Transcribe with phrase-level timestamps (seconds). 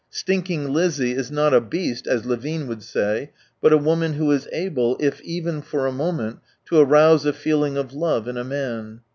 [0.09, 3.29] Stinking Lizzie is not a beast, as Levin would say,
[3.61, 7.77] but a woman who is able, if even for a moment, to arouse a feeling
[7.77, 9.01] of love in a man.